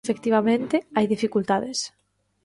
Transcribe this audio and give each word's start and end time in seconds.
Efectivamente, 0.07 0.75
hai 0.95 1.05
dificultades. 1.15 1.77